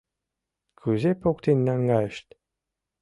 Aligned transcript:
Кузе 0.79 1.11
поктен 1.21 1.59
наҥгайышт? 1.67 2.27